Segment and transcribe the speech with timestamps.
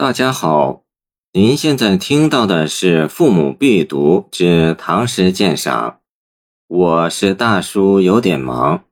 [0.00, 0.84] 大家好，
[1.32, 5.90] 您现在听到的是《父母必读之唐诗鉴赏》，
[6.68, 8.84] 我是大叔，有点忙。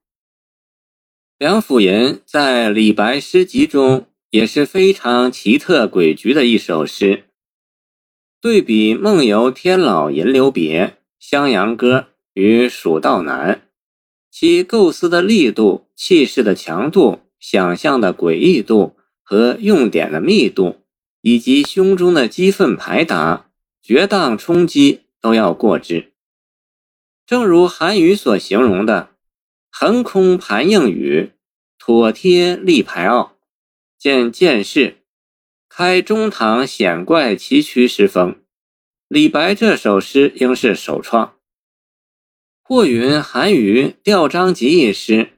[1.39, 7.27] 梁甫吟在李白诗集中也是非常奇特诡谲的一首诗。
[8.41, 10.87] 对比《梦游天姥吟留别》
[11.21, 11.99] 《襄阳歌》
[12.35, 13.55] 与《蜀道难》，
[14.29, 20.79] 其构思的力度、气势的强度、想象的诡异度和用典的密度，
[21.27, 23.51] 以及胸中的激愤排达、
[23.83, 26.13] 决荡冲击，都要过之。
[27.27, 29.11] 正如韩愈所形容的。
[29.69, 31.33] 横空盘硬雨，
[31.81, 33.37] 妥帖立排傲，
[33.99, 34.99] 见见士，
[35.69, 38.37] 开中堂险怪奇曲诗风。
[39.09, 41.35] 李白这首诗应是首创。
[42.63, 45.33] 或云韩愈调章集一诗，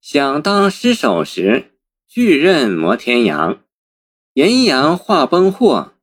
[0.00, 1.72] 想当诗首时，
[2.06, 3.64] 巨刃摩天阳，
[4.34, 5.94] 阴阳化崩祸，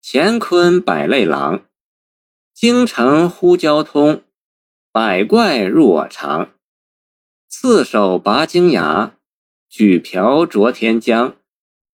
[0.00, 1.64] 乾坤百类狼，
[2.54, 4.22] 京城呼交通，
[4.92, 6.52] 百怪入我肠。
[7.48, 9.16] 四手拔荆牙，
[9.68, 11.34] 举瓢濯天江，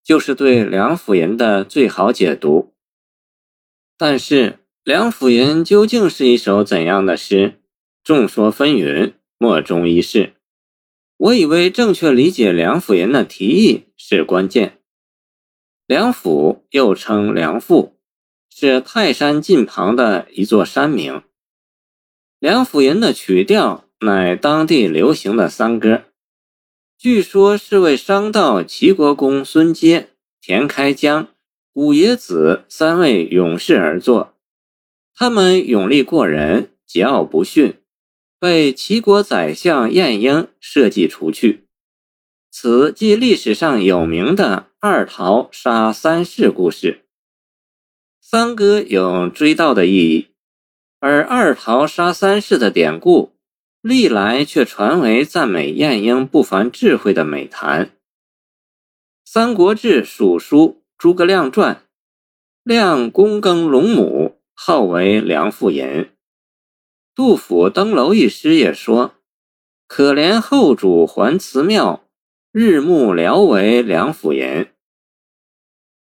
[0.03, 2.71] 就是对梁甫吟的最好解读。
[3.97, 7.59] 但是，梁甫吟究竟是一首怎样的诗？
[8.03, 10.35] 众说纷纭，莫衷一是。
[11.17, 14.78] 我以为正确理解梁甫吟的题意是关键。
[15.89, 17.97] 梁甫又称梁父，
[18.47, 21.23] 是泰山近旁的一座山名。
[22.37, 23.85] 梁甫吟的曲调。
[24.01, 26.03] 乃当地流行的丧歌，
[26.97, 31.27] 据说是为商道齐国公孙阶、田开疆、
[31.73, 34.35] 五爷子三位勇士而作。
[35.13, 37.73] 他们勇力过人，桀骜不驯，
[38.39, 41.65] 被齐国宰相晏婴设计除去。
[42.49, 47.03] 此即历史上有名的二桃杀三士故事。
[48.21, 50.29] 三哥有追悼的意义，
[51.01, 53.33] 而二桃杀三士的典故。
[53.81, 57.87] 历来却传为赞美晏婴不凡智慧的美谈。
[59.25, 61.75] 《三国志·蜀书·诸葛亮传》：
[62.63, 66.09] 亮躬耕陇亩，号为梁父吟。
[67.13, 69.15] 杜甫登楼一诗也说
[69.87, 72.05] ：“可怜后主还祠庙，
[72.51, 74.65] 日暮聊为梁甫吟。”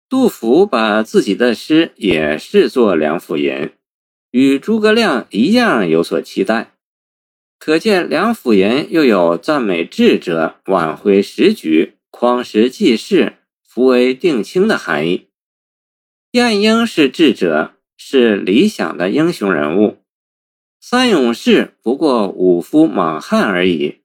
[0.09, 3.73] 杜甫把自己的诗也视作梁甫吟，
[4.31, 6.75] 与诸葛亮一样有所期待。
[7.59, 15.27] 可见梁甫吟又有赞美智者、挽回时局、匡时济世、扶危定卿的含义。
[16.31, 19.97] 晏婴是智者，是理想的英雄人物；
[20.81, 24.03] 三勇士不过武夫莽汉而已。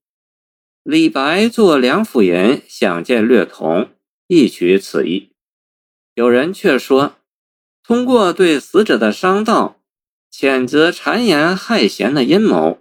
[0.83, 3.91] 李白作梁甫吟，想见略同，
[4.25, 5.31] 亦取此意。
[6.15, 7.17] 有人却说，
[7.83, 9.75] 通过对死者的伤悼，
[10.33, 12.79] 谴责谗言害贤的阴谋。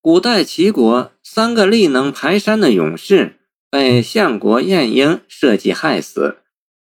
[0.00, 3.38] 古代齐国三个力能排山的勇士
[3.68, 6.38] 被相国晏婴设计害死，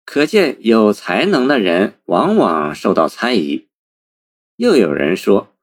[0.06, 3.68] 可见有才能的人往往受到猜疑。
[4.56, 5.54] 又有人说，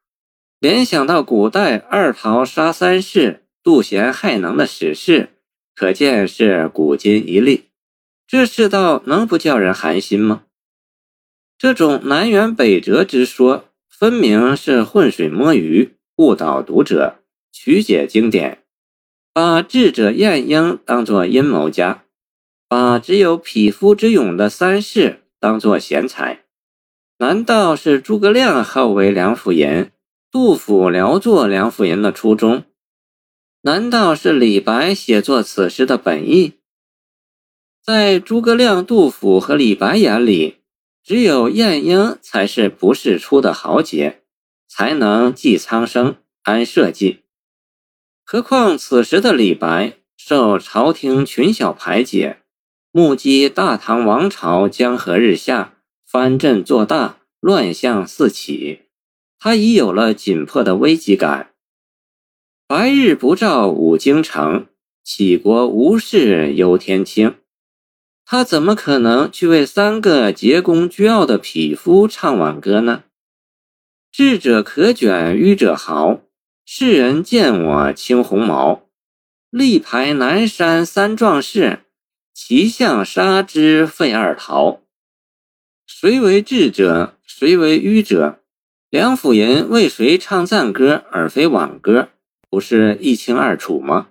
[0.60, 5.30] 联想到古代二桃杀三士、杜贤害能的史事，
[5.74, 7.64] 可见是古今一例。
[8.28, 10.44] 这世道能不叫人寒心吗？
[11.58, 17.16] 这种南辕北辙之说，分明是浑水摸鱼，误导读者。
[17.52, 18.60] 曲解经典，
[19.34, 22.04] 把智者晏婴当作阴谋家，
[22.68, 26.44] 把只有匹夫之勇的三世当作贤才。
[27.18, 29.90] 难道是诸葛亮号为梁甫吟，
[30.32, 32.64] 杜甫聊作梁甫吟的初衷？
[33.66, 36.54] 难道是李白写作此诗的本意？
[37.84, 40.58] 在诸葛亮、杜甫和李白眼里，
[41.04, 44.22] 只有晏婴才是不世出的豪杰，
[44.68, 47.24] 才能济苍生、安社稷。
[48.24, 52.36] 何况此时的李白受朝廷群小排挤，
[52.92, 58.82] 目击大唐王朝江河日下，藩镇做大，乱象四起，
[59.40, 61.55] 他已有了紧迫的危机感。
[62.68, 64.66] 白日不照五京城，
[65.06, 67.36] 杞国无事忧天清。
[68.26, 73.04] 他怎么可能去为三个桀恭倨傲的匹夫唱挽歌呢？
[74.12, 76.22] 智者可卷，愚者豪。
[76.66, 78.88] 世人见我青鸿毛，
[79.52, 81.82] 力排南山三壮士，
[82.34, 84.82] 齐相杀之废二桃。
[85.86, 87.16] 谁为智者？
[87.22, 88.40] 谁为愚者？
[88.90, 92.10] 梁甫吟为谁唱赞歌而非挽歌？
[92.50, 94.08] 不是一清二楚吗？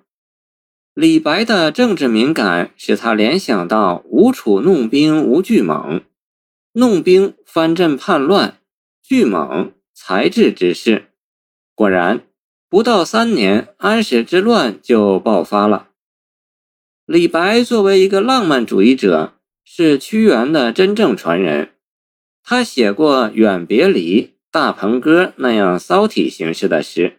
[0.95, 6.03] 李白的政治敏感使他联想到“吴楚弄兵无巨猛”，
[6.73, 8.59] 弄兵藩镇叛乱，
[9.03, 11.07] 巨猛才智之士。
[11.75, 12.23] 果然，
[12.69, 15.89] 不到三年，安史之乱就爆发了。
[17.07, 19.35] 李白作为一个浪漫主义者，
[19.65, 21.71] 是屈原的真正传人。
[22.43, 27.19] 他写过《远别离》《大鹏歌》那样骚体形式的诗，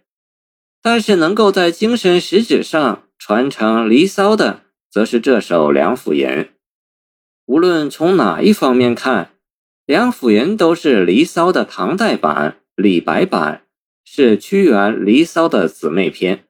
[0.86, 3.02] 但是能够在精神实质上。
[3.18, 4.62] 传承《离骚》的，
[4.92, 6.28] 则是这首《梁甫吟》。
[7.46, 9.26] 无论从哪一方面看，
[9.88, 13.66] 《梁甫吟》都是《离骚》的唐代版、李白版，
[14.04, 16.46] 是屈原《离骚》的姊妹篇。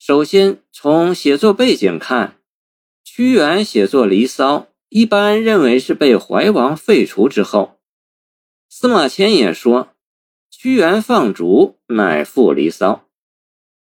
[0.00, 2.40] 首先从写作背景看，
[3.04, 4.58] 屈原写作《离骚》，
[4.88, 7.78] 一般认为是被怀王废除之后。
[8.68, 9.90] 司马迁也说，
[10.50, 13.06] 屈原放逐，乃赋《离骚》。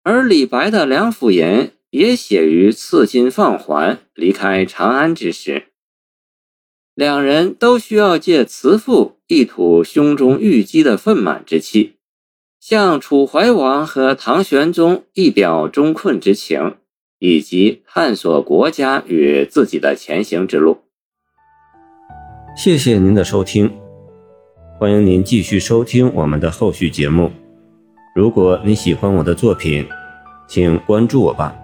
[0.08, 1.44] 而李白的《梁甫吟》
[1.91, 5.64] 也写于赐金放还、离开长安之时，
[6.94, 11.97] 两人都需要借辞赋一吐胸中郁积的愤满之气，
[12.61, 16.76] 向楚怀王和唐玄宗一表中困之情，
[17.19, 20.82] 以及探索国家与自己的前行之路。
[22.56, 23.69] 谢谢您的收听，
[24.79, 27.32] 欢迎您继续收听我们的后续节目。
[28.14, 29.87] 如果你喜欢我的作品，
[30.46, 31.54] 请关注我吧。